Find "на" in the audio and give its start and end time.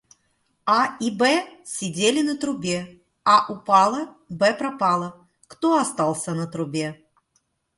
2.23-2.35, 6.33-6.47